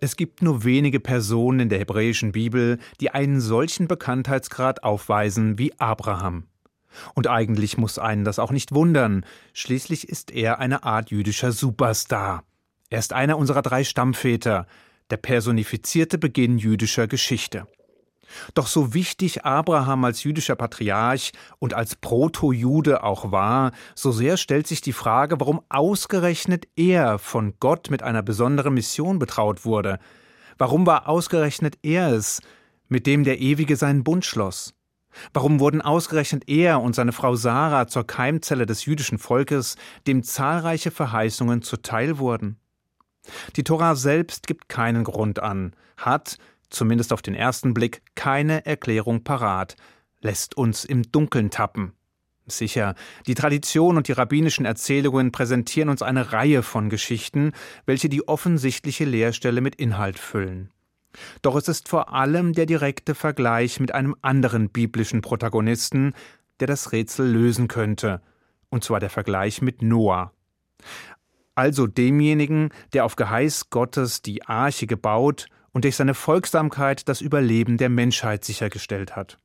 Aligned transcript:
Es 0.00 0.16
gibt 0.16 0.42
nur 0.42 0.64
wenige 0.64 1.00
Personen 1.00 1.60
in 1.60 1.68
der 1.68 1.80
hebräischen 1.80 2.32
Bibel, 2.32 2.78
die 3.00 3.10
einen 3.10 3.40
solchen 3.40 3.88
Bekanntheitsgrad 3.88 4.84
aufweisen 4.84 5.58
wie 5.58 5.78
Abraham. 5.78 6.44
Und 7.14 7.26
eigentlich 7.26 7.76
muss 7.76 7.98
einen 7.98 8.24
das 8.24 8.38
auch 8.38 8.52
nicht 8.52 8.72
wundern, 8.72 9.24
schließlich 9.52 10.08
ist 10.08 10.30
er 10.30 10.58
eine 10.58 10.84
Art 10.84 11.10
jüdischer 11.10 11.52
Superstar. 11.52 12.44
Er 12.90 12.98
ist 13.00 13.12
einer 13.12 13.38
unserer 13.38 13.62
drei 13.62 13.84
Stammväter, 13.84 14.66
der 15.10 15.16
personifizierte 15.16 16.16
Beginn 16.16 16.58
jüdischer 16.58 17.06
Geschichte. 17.06 17.66
Doch 18.54 18.66
so 18.66 18.94
wichtig 18.94 19.44
Abraham 19.44 20.04
als 20.04 20.22
jüdischer 20.24 20.56
Patriarch 20.56 21.32
und 21.58 21.74
als 21.74 21.96
Proto-Jude 21.96 23.02
auch 23.02 23.32
war, 23.32 23.72
so 23.94 24.12
sehr 24.12 24.36
stellt 24.36 24.66
sich 24.66 24.80
die 24.80 24.92
Frage, 24.92 25.40
warum 25.40 25.60
ausgerechnet 25.68 26.68
er 26.76 27.18
von 27.18 27.54
Gott 27.60 27.90
mit 27.90 28.02
einer 28.02 28.22
besonderen 28.22 28.74
Mission 28.74 29.18
betraut 29.18 29.64
wurde. 29.64 29.98
Warum 30.58 30.86
war 30.86 31.08
ausgerechnet 31.08 31.78
er 31.82 32.12
es, 32.12 32.40
mit 32.88 33.06
dem 33.06 33.24
der 33.24 33.40
Ewige 33.40 33.76
seinen 33.76 34.04
Bund 34.04 34.24
schloss? 34.24 34.74
Warum 35.32 35.60
wurden 35.60 35.80
ausgerechnet 35.80 36.48
er 36.48 36.80
und 36.80 36.94
seine 36.94 37.12
Frau 37.12 37.34
Sarah 37.34 37.86
zur 37.86 38.06
Keimzelle 38.06 38.66
des 38.66 38.84
jüdischen 38.84 39.18
Volkes, 39.18 39.76
dem 40.06 40.22
zahlreiche 40.22 40.90
Verheißungen 40.90 41.62
zuteil 41.62 42.18
wurden? 42.18 42.58
Die 43.56 43.64
Tora 43.64 43.94
selbst 43.94 44.46
gibt 44.46 44.68
keinen 44.68 45.04
Grund 45.04 45.40
an, 45.40 45.74
hat, 45.96 46.38
zumindest 46.70 47.12
auf 47.12 47.22
den 47.22 47.34
ersten 47.34 47.74
Blick, 47.74 48.02
keine 48.14 48.64
Erklärung 48.66 49.24
parat, 49.24 49.76
lässt 50.20 50.56
uns 50.56 50.84
im 50.84 51.10
Dunkeln 51.10 51.50
tappen. 51.50 51.92
Sicher, 52.46 52.94
die 53.26 53.34
Tradition 53.34 53.96
und 53.96 54.08
die 54.08 54.12
rabbinischen 54.12 54.64
Erzählungen 54.64 55.32
präsentieren 55.32 55.90
uns 55.90 56.02
eine 56.02 56.32
Reihe 56.32 56.62
von 56.62 56.88
Geschichten, 56.88 57.52
welche 57.84 58.08
die 58.08 58.26
offensichtliche 58.26 59.04
Leerstelle 59.04 59.60
mit 59.60 59.74
Inhalt 59.74 60.18
füllen. 60.18 60.70
Doch 61.42 61.56
es 61.56 61.68
ist 61.68 61.88
vor 61.88 62.14
allem 62.14 62.52
der 62.52 62.66
direkte 62.66 63.14
Vergleich 63.14 63.80
mit 63.80 63.92
einem 63.92 64.14
anderen 64.22 64.70
biblischen 64.70 65.20
Protagonisten, 65.20 66.14
der 66.60 66.66
das 66.66 66.92
Rätsel 66.92 67.30
lösen 67.30 67.68
könnte, 67.68 68.20
und 68.70 68.84
zwar 68.84 69.00
der 69.00 69.10
Vergleich 69.10 69.62
mit 69.62 69.82
Noah. 69.82 70.32
Also 71.54 71.86
demjenigen, 71.86 72.70
der 72.92 73.04
auf 73.04 73.16
Geheiß 73.16 73.70
Gottes 73.70 74.22
die 74.22 74.46
Arche 74.46 74.86
gebaut 74.86 75.46
und 75.72 75.84
durch 75.84 75.96
seine 75.96 76.14
Folgsamkeit 76.14 77.08
das 77.08 77.20
Überleben 77.20 77.76
der 77.76 77.88
Menschheit 77.88 78.44
sichergestellt 78.44 79.16
hat. 79.16 79.38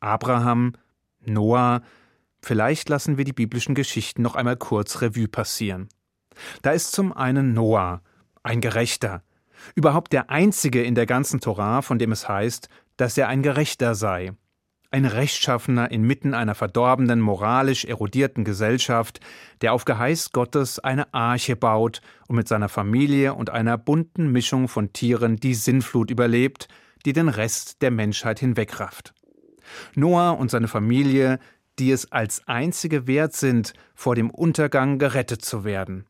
Abraham, 0.00 0.72
Noah, 1.24 1.82
vielleicht 2.42 2.88
lassen 2.88 3.16
wir 3.16 3.24
die 3.24 3.32
biblischen 3.32 3.74
Geschichten 3.74 4.22
noch 4.22 4.34
einmal 4.34 4.56
kurz 4.56 5.00
Revue 5.00 5.28
passieren. 5.28 5.88
Da 6.62 6.72
ist 6.72 6.92
zum 6.92 7.12
einen 7.12 7.54
Noah, 7.54 8.02
ein 8.42 8.60
Gerechter, 8.60 9.22
überhaupt 9.74 10.12
der 10.12 10.30
einzige 10.30 10.82
in 10.82 10.94
der 10.94 11.06
ganzen 11.06 11.40
Torah, 11.40 11.82
von 11.82 11.98
dem 11.98 12.12
es 12.12 12.28
heißt, 12.28 12.68
dass 12.96 13.16
er 13.16 13.28
ein 13.28 13.42
Gerechter 13.42 13.94
sei, 13.94 14.32
ein 14.94 15.06
Rechtschaffener 15.06 15.90
inmitten 15.90 16.34
einer 16.34 16.54
verdorbenen, 16.54 17.20
moralisch 17.20 17.84
erodierten 17.84 18.44
Gesellschaft, 18.44 19.18
der 19.60 19.72
auf 19.72 19.84
Geheiß 19.84 20.30
Gottes 20.30 20.78
eine 20.78 21.12
Arche 21.12 21.56
baut 21.56 22.00
und 22.28 22.36
mit 22.36 22.46
seiner 22.46 22.68
Familie 22.68 23.34
und 23.34 23.50
einer 23.50 23.76
bunten 23.76 24.30
Mischung 24.30 24.68
von 24.68 24.92
Tieren 24.92 25.34
die 25.34 25.54
Sinnflut 25.54 26.12
überlebt, 26.12 26.68
die 27.04 27.12
den 27.12 27.28
Rest 27.28 27.82
der 27.82 27.90
Menschheit 27.90 28.38
hinwegrafft. 28.38 29.14
Noah 29.96 30.38
und 30.38 30.52
seine 30.52 30.68
Familie, 30.68 31.40
die 31.80 31.90
es 31.90 32.12
als 32.12 32.46
einzige 32.46 33.08
wert 33.08 33.34
sind, 33.34 33.72
vor 33.96 34.14
dem 34.14 34.30
Untergang 34.30 35.00
gerettet 35.00 35.44
zu 35.44 35.64
werden. 35.64 36.06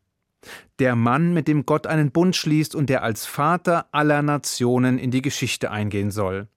Der 0.77 0.95
Mann, 0.95 1.33
mit 1.33 1.47
dem 1.47 1.65
Gott 1.65 1.87
einen 1.87 2.11
Bund 2.11 2.35
schließt 2.35 2.75
und 2.75 2.91
der 2.91 3.01
als 3.01 3.25
Vater 3.25 3.87
aller 3.91 4.21
Nationen 4.21 4.99
in 4.99 5.09
die 5.09 5.23
Geschichte 5.23 5.71
eingehen 5.71 6.11
soll 6.11 6.49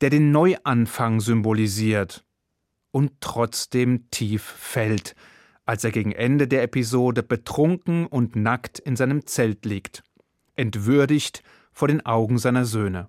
der 0.00 0.10
den 0.10 0.30
Neuanfang 0.30 1.20
symbolisiert 1.20 2.24
und 2.90 3.12
trotzdem 3.20 4.10
tief 4.10 4.42
fällt, 4.42 5.14
als 5.66 5.84
er 5.84 5.90
gegen 5.90 6.12
Ende 6.12 6.46
der 6.46 6.62
Episode 6.62 7.22
betrunken 7.22 8.06
und 8.06 8.36
nackt 8.36 8.78
in 8.78 8.96
seinem 8.96 9.26
Zelt 9.26 9.64
liegt, 9.64 10.02
entwürdigt 10.56 11.42
vor 11.72 11.88
den 11.88 12.04
Augen 12.06 12.38
seiner 12.38 12.64
Söhne. 12.64 13.08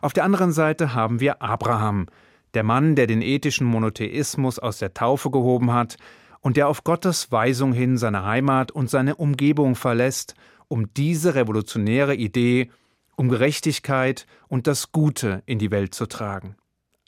Auf 0.00 0.12
der 0.12 0.24
anderen 0.24 0.52
Seite 0.52 0.94
haben 0.94 1.20
wir 1.20 1.42
Abraham, 1.42 2.06
der 2.54 2.62
Mann, 2.62 2.96
der 2.96 3.06
den 3.06 3.22
ethischen 3.22 3.66
Monotheismus 3.66 4.58
aus 4.58 4.78
der 4.78 4.94
Taufe 4.94 5.30
gehoben 5.30 5.72
hat 5.72 5.96
und 6.40 6.56
der 6.56 6.68
auf 6.68 6.84
Gottes 6.84 7.30
Weisung 7.30 7.72
hin 7.72 7.98
seine 7.98 8.24
Heimat 8.24 8.72
und 8.72 8.88
seine 8.88 9.16
Umgebung 9.16 9.74
verlässt, 9.74 10.34
um 10.68 10.92
diese 10.94 11.34
revolutionäre 11.34 12.14
Idee 12.14 12.70
um 13.18 13.28
Gerechtigkeit 13.28 14.26
und 14.46 14.66
das 14.66 14.92
Gute 14.92 15.42
in 15.44 15.58
die 15.58 15.72
Welt 15.72 15.94
zu 15.94 16.06
tragen. 16.06 16.56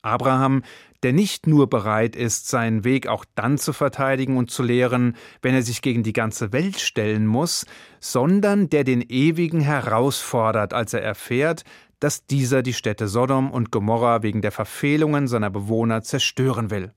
Abraham, 0.01 0.63
der 1.03 1.13
nicht 1.13 1.47
nur 1.47 1.69
bereit 1.69 2.15
ist, 2.15 2.47
seinen 2.47 2.83
Weg 2.83 3.07
auch 3.07 3.23
dann 3.35 3.57
zu 3.57 3.71
verteidigen 3.71 4.35
und 4.35 4.51
zu 4.51 4.61
lehren, 4.61 5.15
wenn 5.41 5.55
er 5.55 5.61
sich 5.61 5.81
gegen 5.81 6.03
die 6.03 6.13
ganze 6.13 6.51
Welt 6.51 6.79
stellen 6.79 7.25
muss, 7.25 7.65
sondern 7.99 8.69
der 8.69 8.83
den 8.83 9.01
Ewigen 9.01 9.61
herausfordert, 9.61 10.73
als 10.73 10.93
er 10.93 11.01
erfährt, 11.01 11.63
dass 11.99 12.25
dieser 12.25 12.61
die 12.61 12.73
Städte 12.73 13.07
Sodom 13.07 13.51
und 13.51 13.71
Gomorra 13.71 14.21
wegen 14.21 14.41
der 14.41 14.51
Verfehlungen 14.51 15.27
seiner 15.27 15.49
Bewohner 15.49 16.01
zerstören 16.01 16.71
will. 16.71 16.93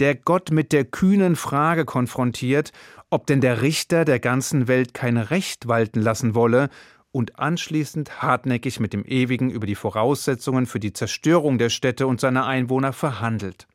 Der 0.00 0.14
Gott 0.14 0.50
mit 0.50 0.72
der 0.72 0.84
kühnen 0.84 1.36
Frage 1.36 1.84
konfrontiert, 1.84 2.72
ob 3.10 3.26
denn 3.26 3.40
der 3.40 3.62
Richter 3.62 4.04
der 4.04 4.18
ganzen 4.18 4.66
Welt 4.66 4.92
kein 4.92 5.16
Recht 5.16 5.68
walten 5.68 6.00
lassen 6.00 6.34
wolle 6.34 6.68
und 7.14 7.38
anschließend 7.38 8.22
hartnäckig 8.22 8.80
mit 8.80 8.92
dem 8.92 9.04
Ewigen 9.04 9.48
über 9.48 9.68
die 9.68 9.76
Voraussetzungen 9.76 10.66
für 10.66 10.80
die 10.80 10.92
Zerstörung 10.92 11.58
der 11.58 11.70
Städte 11.70 12.08
und 12.08 12.20
seiner 12.20 12.44
Einwohner 12.44 12.92
verhandelt, 12.92 13.68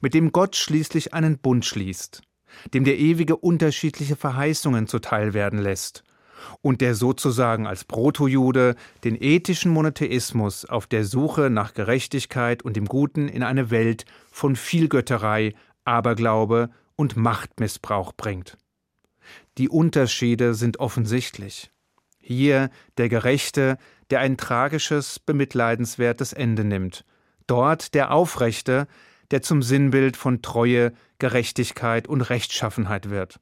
mit 0.00 0.12
dem 0.12 0.32
Gott 0.32 0.56
schließlich 0.56 1.14
einen 1.14 1.38
Bund 1.38 1.64
schließt, 1.64 2.20
dem 2.74 2.82
der 2.82 2.98
Ewige 2.98 3.36
unterschiedliche 3.36 4.16
Verheißungen 4.16 4.88
zuteil 4.88 5.34
werden 5.34 5.60
lässt 5.60 6.02
und 6.60 6.80
der 6.80 6.96
sozusagen 6.96 7.64
als 7.68 7.84
Protojude 7.84 8.74
den 9.04 9.14
ethischen 9.14 9.70
Monotheismus 9.70 10.64
auf 10.64 10.88
der 10.88 11.04
Suche 11.04 11.50
nach 11.50 11.74
Gerechtigkeit 11.74 12.62
und 12.62 12.74
dem 12.74 12.86
Guten 12.86 13.28
in 13.28 13.44
eine 13.44 13.70
Welt 13.70 14.04
von 14.32 14.56
Vielgötterei, 14.56 15.54
Aberglaube 15.84 16.70
und 16.96 17.16
Machtmissbrauch 17.16 18.12
bringt. 18.14 18.58
Die 19.58 19.68
Unterschiede 19.68 20.54
sind 20.54 20.80
offensichtlich. 20.80 21.70
Hier 22.18 22.70
der 22.96 23.08
Gerechte, 23.08 23.78
der 24.10 24.20
ein 24.20 24.36
tragisches, 24.36 25.18
bemitleidenswertes 25.18 26.32
Ende 26.32 26.64
nimmt. 26.64 27.04
Dort 27.46 27.94
der 27.94 28.12
Aufrechte, 28.12 28.86
der 29.30 29.42
zum 29.42 29.62
Sinnbild 29.62 30.16
von 30.16 30.42
Treue, 30.42 30.92
Gerechtigkeit 31.18 32.08
und 32.08 32.22
Rechtschaffenheit 32.22 33.10
wird. 33.10 33.38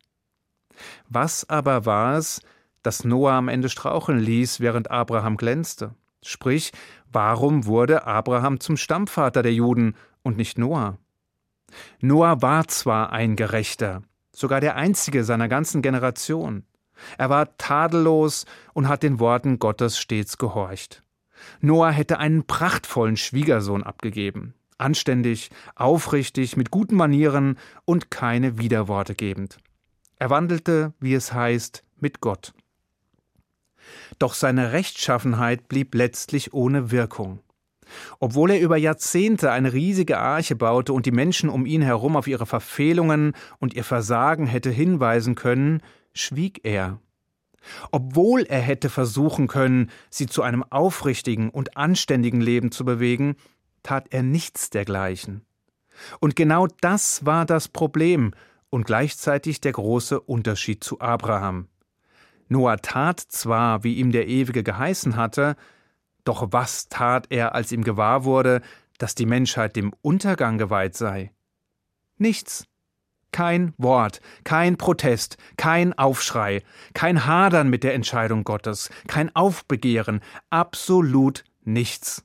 Was 1.08 1.48
aber 1.48 1.86
war 1.86 2.16
es, 2.16 2.40
das 2.82 3.04
Noah 3.04 3.32
am 3.32 3.48
Ende 3.48 3.68
straucheln 3.68 4.18
ließ, 4.18 4.60
während 4.60 4.90
Abraham 4.90 5.36
glänzte? 5.36 5.94
Sprich, 6.22 6.72
warum 7.10 7.66
wurde 7.66 8.06
Abraham 8.06 8.60
zum 8.60 8.76
Stammvater 8.76 9.42
der 9.42 9.54
Juden 9.54 9.94
und 10.22 10.36
nicht 10.36 10.58
Noah? 10.58 10.98
Noah 12.00 12.42
war 12.42 12.68
zwar 12.68 13.12
ein 13.12 13.36
Gerechter, 13.36 14.02
sogar 14.34 14.60
der 14.60 14.76
einzige 14.76 15.24
seiner 15.24 15.48
ganzen 15.48 15.82
Generation. 15.82 16.64
Er 17.18 17.30
war 17.30 17.56
tadellos 17.58 18.46
und 18.74 18.88
hat 18.88 19.02
den 19.02 19.20
Worten 19.20 19.58
Gottes 19.58 19.98
stets 19.98 20.38
gehorcht. 20.38 21.02
Noah 21.60 21.90
hätte 21.90 22.18
einen 22.18 22.46
prachtvollen 22.46 23.16
Schwiegersohn 23.16 23.82
abgegeben, 23.82 24.54
anständig, 24.78 25.50
aufrichtig, 25.74 26.56
mit 26.56 26.70
guten 26.70 26.96
Manieren 26.96 27.58
und 27.84 28.10
keine 28.10 28.58
Widerworte 28.58 29.14
gebend. 29.14 29.58
Er 30.18 30.30
wandelte, 30.30 30.94
wie 30.98 31.14
es 31.14 31.32
heißt, 31.32 31.84
mit 32.00 32.20
Gott. 32.20 32.54
Doch 34.18 34.34
seine 34.34 34.72
Rechtschaffenheit 34.72 35.68
blieb 35.68 35.94
letztlich 35.94 36.52
ohne 36.52 36.90
Wirkung. 36.90 37.40
Obwohl 38.18 38.50
er 38.50 38.60
über 38.60 38.76
Jahrzehnte 38.76 39.52
eine 39.52 39.72
riesige 39.72 40.18
Arche 40.18 40.56
baute 40.56 40.92
und 40.92 41.06
die 41.06 41.12
Menschen 41.12 41.48
um 41.48 41.66
ihn 41.66 41.82
herum 41.82 42.16
auf 42.16 42.26
ihre 42.26 42.46
Verfehlungen 42.46 43.34
und 43.58 43.74
ihr 43.74 43.84
Versagen 43.84 44.46
hätte 44.46 44.70
hinweisen 44.70 45.36
können, 45.36 45.82
schwieg 46.16 46.60
er. 46.64 47.00
Obwohl 47.90 48.42
er 48.42 48.60
hätte 48.60 48.88
versuchen 48.88 49.48
können, 49.48 49.90
sie 50.10 50.26
zu 50.26 50.42
einem 50.42 50.62
aufrichtigen 50.62 51.50
und 51.50 51.76
anständigen 51.76 52.40
Leben 52.40 52.70
zu 52.70 52.84
bewegen, 52.84 53.36
tat 53.82 54.06
er 54.10 54.22
nichts 54.22 54.70
dergleichen. 54.70 55.44
Und 56.20 56.36
genau 56.36 56.66
das 56.80 57.24
war 57.24 57.46
das 57.46 57.68
Problem 57.68 58.32
und 58.70 58.84
gleichzeitig 58.84 59.60
der 59.60 59.72
große 59.72 60.20
Unterschied 60.20 60.84
zu 60.84 61.00
Abraham. 61.00 61.68
Noah 62.48 62.76
tat 62.76 63.20
zwar, 63.20 63.82
wie 63.82 63.94
ihm 63.94 64.12
der 64.12 64.28
Ewige 64.28 64.62
geheißen 64.62 65.16
hatte, 65.16 65.56
doch 66.24 66.48
was 66.50 66.88
tat 66.88 67.26
er, 67.30 67.54
als 67.54 67.72
ihm 67.72 67.82
gewahr 67.82 68.24
wurde, 68.24 68.60
dass 68.98 69.14
die 69.14 69.26
Menschheit 69.26 69.76
dem 69.76 69.92
Untergang 70.02 70.58
geweiht 70.58 70.96
sei? 70.96 71.32
Nichts. 72.18 72.66
Kein 73.36 73.74
Wort, 73.76 74.22
kein 74.44 74.78
Protest, 74.78 75.36
kein 75.58 75.92
Aufschrei, 75.92 76.62
kein 76.94 77.26
Hadern 77.26 77.68
mit 77.68 77.84
der 77.84 77.92
Entscheidung 77.92 78.44
Gottes, 78.44 78.88
kein 79.08 79.36
Aufbegehren, 79.36 80.22
absolut 80.48 81.44
nichts. 81.62 82.24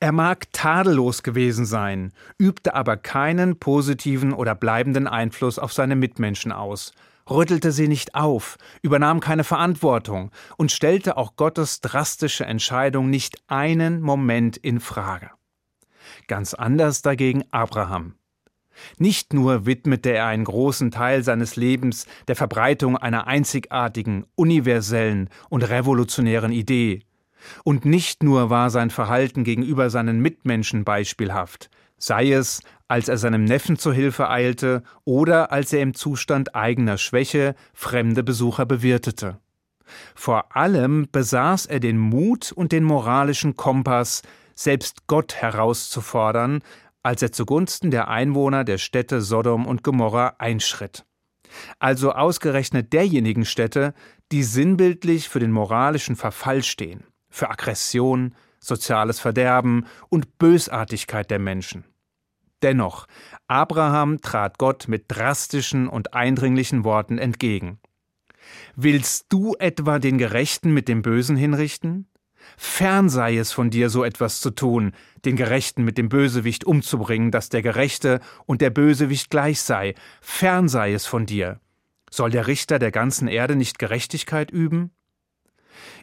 Er 0.00 0.12
mag 0.12 0.52
tadellos 0.52 1.22
gewesen 1.22 1.64
sein, 1.64 2.12
übte 2.36 2.74
aber 2.74 2.98
keinen 2.98 3.58
positiven 3.58 4.34
oder 4.34 4.54
bleibenden 4.54 5.08
Einfluss 5.08 5.58
auf 5.58 5.72
seine 5.72 5.96
Mitmenschen 5.96 6.52
aus, 6.52 6.92
rüttelte 7.30 7.72
sie 7.72 7.88
nicht 7.88 8.14
auf, 8.14 8.58
übernahm 8.82 9.18
keine 9.18 9.44
Verantwortung 9.44 10.30
und 10.58 10.70
stellte 10.70 11.16
auch 11.16 11.36
Gottes 11.36 11.80
drastische 11.80 12.44
Entscheidung 12.44 13.08
nicht 13.08 13.42
einen 13.46 14.02
Moment 14.02 14.58
in 14.58 14.78
Frage. 14.78 15.30
Ganz 16.26 16.52
anders 16.52 17.00
dagegen 17.00 17.44
Abraham. 17.50 18.16
Nicht 18.98 19.32
nur 19.32 19.66
widmete 19.66 20.10
er 20.10 20.26
einen 20.26 20.44
großen 20.44 20.90
Teil 20.90 21.22
seines 21.22 21.56
Lebens 21.56 22.06
der 22.28 22.36
Verbreitung 22.36 22.96
einer 22.96 23.26
einzigartigen, 23.26 24.24
universellen 24.34 25.28
und 25.48 25.62
revolutionären 25.62 26.52
Idee, 26.52 27.02
und 27.64 27.84
nicht 27.84 28.22
nur 28.22 28.50
war 28.50 28.70
sein 28.70 28.90
Verhalten 28.90 29.44
gegenüber 29.44 29.90
seinen 29.90 30.20
Mitmenschen 30.20 30.84
beispielhaft, 30.84 31.70
sei 31.98 32.32
es, 32.32 32.60
als 32.88 33.08
er 33.08 33.18
seinem 33.18 33.44
Neffen 33.44 33.78
zu 33.78 33.92
Hilfe 33.92 34.28
eilte 34.28 34.82
oder 35.04 35.52
als 35.52 35.72
er 35.72 35.80
im 35.80 35.94
Zustand 35.94 36.54
eigener 36.54 36.98
Schwäche 36.98 37.54
fremde 37.72 38.22
Besucher 38.22 38.66
bewirtete. 38.66 39.38
Vor 40.14 40.56
allem 40.56 41.08
besaß 41.10 41.66
er 41.66 41.80
den 41.80 41.98
Mut 41.98 42.52
und 42.52 42.72
den 42.72 42.84
moralischen 42.84 43.56
Kompass, 43.56 44.22
selbst 44.54 45.06
Gott 45.06 45.34
herauszufordern, 45.34 46.60
als 47.02 47.22
er 47.22 47.32
zugunsten 47.32 47.90
der 47.90 48.08
Einwohner 48.08 48.64
der 48.64 48.78
Städte 48.78 49.20
Sodom 49.20 49.66
und 49.66 49.82
Gomorra 49.82 50.36
einschritt. 50.38 51.04
Also 51.78 52.12
ausgerechnet 52.12 52.92
derjenigen 52.92 53.44
Städte, 53.44 53.94
die 54.30 54.42
sinnbildlich 54.42 55.28
für 55.28 55.40
den 55.40 55.52
moralischen 55.52 56.16
Verfall 56.16 56.62
stehen, 56.62 57.04
für 57.28 57.50
Aggression, 57.50 58.34
soziales 58.60 59.20
Verderben 59.20 59.86
und 60.08 60.38
Bösartigkeit 60.38 61.30
der 61.30 61.38
Menschen. 61.38 61.84
Dennoch, 62.62 63.06
Abraham 63.48 64.20
trat 64.20 64.56
Gott 64.58 64.86
mit 64.86 65.06
drastischen 65.08 65.88
und 65.88 66.14
eindringlichen 66.14 66.84
Worten 66.84 67.18
entgegen. 67.18 67.80
Willst 68.76 69.26
du 69.30 69.54
etwa 69.58 69.98
den 69.98 70.16
Gerechten 70.18 70.72
mit 70.72 70.88
dem 70.88 71.02
Bösen 71.02 71.36
hinrichten? 71.36 72.08
Fern 72.56 73.08
sei 73.08 73.36
es 73.36 73.52
von 73.52 73.70
dir, 73.70 73.90
so 73.90 74.04
etwas 74.04 74.40
zu 74.40 74.50
tun, 74.50 74.92
den 75.24 75.36
Gerechten 75.36 75.84
mit 75.84 75.98
dem 75.98 76.08
Bösewicht 76.08 76.64
umzubringen, 76.64 77.30
dass 77.30 77.48
der 77.48 77.62
Gerechte 77.62 78.20
und 78.46 78.60
der 78.60 78.70
Bösewicht 78.70 79.30
gleich 79.30 79.60
sei. 79.60 79.94
Fern 80.20 80.68
sei 80.68 80.92
es 80.92 81.06
von 81.06 81.26
dir. 81.26 81.60
Soll 82.10 82.30
der 82.30 82.46
Richter 82.46 82.78
der 82.78 82.90
ganzen 82.90 83.28
Erde 83.28 83.56
nicht 83.56 83.78
Gerechtigkeit 83.78 84.50
üben? 84.50 84.90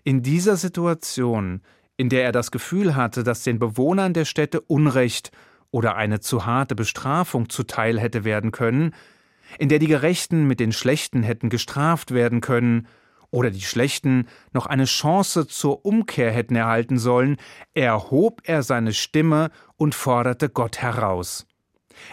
In 0.03 0.23
dieser 0.23 0.57
Situation, 0.57 1.61
in 1.97 2.09
der 2.09 2.23
er 2.23 2.31
das 2.31 2.51
Gefühl 2.51 2.95
hatte, 2.95 3.23
dass 3.23 3.43
den 3.43 3.59
Bewohnern 3.59 4.13
der 4.13 4.25
Städte 4.25 4.61
Unrecht 4.61 5.31
oder 5.71 5.95
eine 5.95 6.19
zu 6.19 6.45
harte 6.45 6.75
Bestrafung 6.75 7.49
zuteil 7.49 7.99
hätte 7.99 8.23
werden 8.23 8.51
können, 8.51 8.95
in 9.57 9.69
der 9.69 9.79
die 9.79 9.87
Gerechten 9.87 10.47
mit 10.47 10.59
den 10.59 10.71
Schlechten 10.71 11.23
hätten 11.23 11.49
gestraft 11.49 12.11
werden 12.11 12.41
können, 12.41 12.87
oder 13.31 13.51
die 13.51 13.61
Schlechten 13.61 14.27
noch 14.53 14.65
eine 14.65 14.85
Chance 14.85 15.47
zur 15.47 15.85
Umkehr 15.85 16.31
hätten 16.31 16.55
erhalten 16.55 16.97
sollen, 16.97 17.37
erhob 17.73 18.41
er 18.43 18.63
seine 18.63 18.93
Stimme 18.93 19.51
und 19.77 19.95
forderte 19.95 20.49
Gott 20.49 20.79
heraus. 20.79 21.45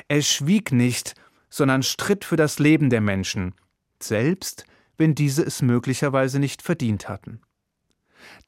Er 0.08 0.22
schwieg 0.22 0.72
nicht, 0.72 1.14
sondern 1.48 1.82
stritt 1.82 2.24
für 2.24 2.36
das 2.36 2.58
Leben 2.58 2.90
der 2.90 3.00
Menschen, 3.00 3.54
selbst 4.00 4.66
wenn 4.98 5.14
diese 5.14 5.42
es 5.42 5.62
möglicherweise 5.62 6.38
nicht 6.38 6.62
verdient 6.62 7.08
hatten. 7.08 7.40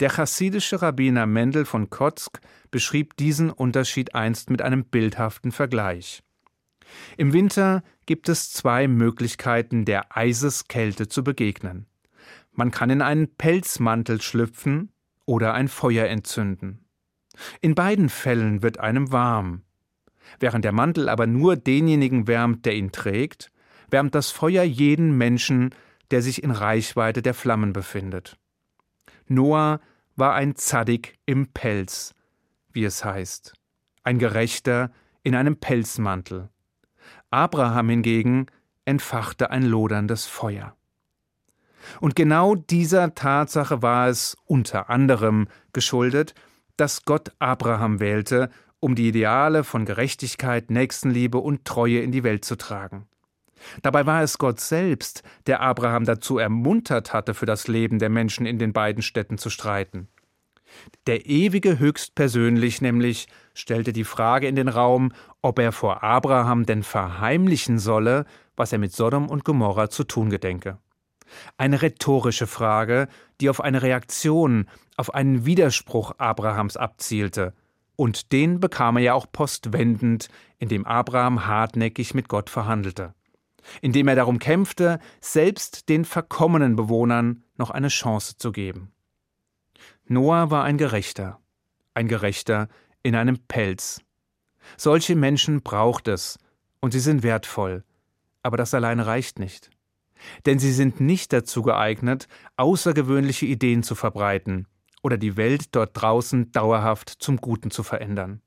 Der 0.00 0.10
chassidische 0.10 0.82
Rabbiner 0.82 1.26
Mendel 1.26 1.64
von 1.64 1.90
Kotzk 1.90 2.40
beschrieb 2.70 3.16
diesen 3.16 3.50
Unterschied 3.50 4.14
einst 4.14 4.50
mit 4.50 4.62
einem 4.62 4.84
bildhaften 4.84 5.52
Vergleich. 5.52 6.22
Im 7.16 7.32
Winter 7.32 7.82
gibt 8.06 8.28
es 8.28 8.50
zwei 8.50 8.88
Möglichkeiten, 8.88 9.84
der 9.84 10.16
Eiseskälte 10.16 11.08
zu 11.08 11.22
begegnen. 11.22 11.86
Man 12.58 12.72
kann 12.72 12.90
in 12.90 13.02
einen 13.02 13.36
Pelzmantel 13.36 14.20
schlüpfen 14.20 14.90
oder 15.26 15.54
ein 15.54 15.68
Feuer 15.68 16.06
entzünden. 16.06 16.84
In 17.60 17.76
beiden 17.76 18.08
Fällen 18.08 18.62
wird 18.62 18.80
einem 18.80 19.12
warm. 19.12 19.62
Während 20.40 20.64
der 20.64 20.72
Mantel 20.72 21.08
aber 21.08 21.28
nur 21.28 21.54
denjenigen 21.54 22.26
wärmt, 22.26 22.66
der 22.66 22.74
ihn 22.74 22.90
trägt, 22.90 23.52
wärmt 23.90 24.16
das 24.16 24.32
Feuer 24.32 24.64
jeden 24.64 25.16
Menschen, 25.16 25.72
der 26.10 26.20
sich 26.20 26.42
in 26.42 26.50
Reichweite 26.50 27.22
der 27.22 27.32
Flammen 27.32 27.72
befindet. 27.72 28.36
Noah 29.28 29.80
war 30.16 30.34
ein 30.34 30.56
Zaddik 30.56 31.16
im 31.26 31.52
Pelz, 31.52 32.12
wie 32.72 32.82
es 32.82 33.04
heißt, 33.04 33.52
ein 34.02 34.18
Gerechter 34.18 34.90
in 35.22 35.36
einem 35.36 35.58
Pelzmantel. 35.58 36.48
Abraham 37.30 37.88
hingegen 37.88 38.46
entfachte 38.84 39.52
ein 39.52 39.62
loderndes 39.62 40.26
Feuer. 40.26 40.77
Und 42.00 42.16
genau 42.16 42.54
dieser 42.54 43.14
Tatsache 43.14 43.82
war 43.82 44.08
es 44.08 44.36
unter 44.46 44.90
anderem 44.90 45.48
geschuldet, 45.72 46.34
dass 46.76 47.04
Gott 47.04 47.32
Abraham 47.38 48.00
wählte, 48.00 48.50
um 48.80 48.94
die 48.94 49.08
Ideale 49.08 49.64
von 49.64 49.84
Gerechtigkeit, 49.84 50.70
Nächstenliebe 50.70 51.38
und 51.38 51.64
Treue 51.64 52.00
in 52.00 52.12
die 52.12 52.22
Welt 52.22 52.44
zu 52.44 52.56
tragen. 52.56 53.06
Dabei 53.82 54.06
war 54.06 54.22
es 54.22 54.38
Gott 54.38 54.60
selbst, 54.60 55.22
der 55.46 55.60
Abraham 55.60 56.04
dazu 56.04 56.38
ermuntert 56.38 57.12
hatte, 57.12 57.34
für 57.34 57.46
das 57.46 57.66
Leben 57.66 57.98
der 57.98 58.08
Menschen 58.08 58.46
in 58.46 58.58
den 58.58 58.72
beiden 58.72 59.02
Städten 59.02 59.36
zu 59.36 59.50
streiten. 59.50 60.08
Der 61.06 61.26
Ewige 61.26 61.78
höchstpersönlich 61.78 62.80
nämlich 62.82 63.26
stellte 63.54 63.92
die 63.92 64.04
Frage 64.04 64.46
in 64.46 64.54
den 64.54 64.68
Raum, 64.68 65.12
ob 65.42 65.58
er 65.58 65.72
vor 65.72 66.04
Abraham 66.04 66.66
denn 66.66 66.82
verheimlichen 66.82 67.78
solle, 67.78 68.26
was 68.54 68.72
er 68.72 68.78
mit 68.78 68.92
Sodom 68.92 69.28
und 69.28 69.44
Gomorra 69.44 69.90
zu 69.90 70.04
tun 70.04 70.30
gedenke. 70.30 70.78
Eine 71.56 71.82
rhetorische 71.82 72.46
Frage, 72.46 73.08
die 73.40 73.50
auf 73.50 73.60
eine 73.60 73.82
Reaktion, 73.82 74.66
auf 74.96 75.14
einen 75.14 75.44
Widerspruch 75.44 76.12
Abrahams 76.18 76.76
abzielte. 76.76 77.54
Und 77.96 78.32
den 78.32 78.60
bekam 78.60 78.96
er 78.96 79.02
ja 79.02 79.14
auch 79.14 79.26
postwendend, 79.30 80.28
indem 80.58 80.86
Abraham 80.86 81.46
hartnäckig 81.46 82.14
mit 82.14 82.28
Gott 82.28 82.50
verhandelte. 82.50 83.14
Indem 83.80 84.08
er 84.08 84.16
darum 84.16 84.38
kämpfte, 84.38 84.98
selbst 85.20 85.88
den 85.88 86.04
verkommenen 86.04 86.76
Bewohnern 86.76 87.42
noch 87.56 87.70
eine 87.70 87.88
Chance 87.88 88.36
zu 88.36 88.52
geben. 88.52 88.92
Noah 90.06 90.50
war 90.50 90.64
ein 90.64 90.78
Gerechter, 90.78 91.38
ein 91.92 92.08
Gerechter 92.08 92.68
in 93.02 93.14
einem 93.14 93.38
Pelz. 93.38 94.00
Solche 94.76 95.16
Menschen 95.16 95.62
braucht 95.62 96.08
es, 96.08 96.38
und 96.80 96.92
sie 96.92 97.00
sind 97.00 97.22
wertvoll, 97.22 97.84
aber 98.42 98.56
das 98.56 98.72
allein 98.72 99.00
reicht 99.00 99.38
nicht 99.38 99.70
denn 100.46 100.58
sie 100.58 100.72
sind 100.72 101.00
nicht 101.00 101.32
dazu 101.32 101.62
geeignet, 101.62 102.28
außergewöhnliche 102.56 103.46
Ideen 103.46 103.82
zu 103.82 103.94
verbreiten 103.94 104.66
oder 105.02 105.16
die 105.16 105.36
Welt 105.36 105.74
dort 105.74 105.90
draußen 106.00 106.52
dauerhaft 106.52 107.10
zum 107.10 107.36
Guten 107.36 107.70
zu 107.70 107.82
verändern. 107.82 108.42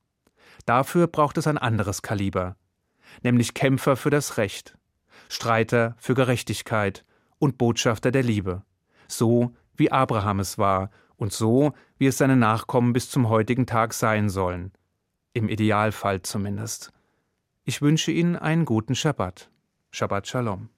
Dafür 0.66 1.08
braucht 1.08 1.38
es 1.38 1.48
ein 1.48 1.58
anderes 1.58 2.02
Kaliber, 2.02 2.56
nämlich 3.24 3.54
Kämpfer 3.54 3.96
für 3.96 4.10
das 4.10 4.38
Recht, 4.38 4.78
Streiter 5.30 5.96
für 5.98 6.14
Gerechtigkeit 6.14 7.06
und 7.40 7.58
Botschafter 7.58 8.12
der 8.12 8.24
Liebe, 8.24 8.64
so 9.08 9.56
wie 9.76 9.92
Abraham 9.92 10.40
es 10.40 10.58
war 10.58 10.92
und 11.16 11.34
so 11.34 11.74
wie 11.98 12.08
es 12.08 12.18
seine 12.18 12.36
Nachkommen 12.36 12.94
bis 12.94 13.10
zum 13.10 13.30
heutigen 13.30 13.66
Tag 13.66 13.94
sein 13.94 14.30
sollen, 14.30 14.72
im 15.34 15.50
Idealfall 15.50 16.22
zumindest. 16.22 16.92
Ich 17.64 17.82
wünsche 17.82 18.12
Ihnen 18.12 18.36
einen 18.36 18.66
guten 18.66 18.96
Schabbat. 18.96 19.50
Shabbat 19.92 20.28
Shalom. 20.28 20.70